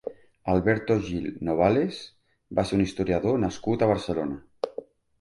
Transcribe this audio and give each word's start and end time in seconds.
Alberto 0.53 0.95
Gil 1.09 1.27
Novales 1.51 2.01
va 2.61 2.67
ser 2.71 2.79
un 2.81 2.85
historiador 2.89 3.41
nascut 3.47 3.83
a 3.89 3.95
Barcelona. 3.97 4.79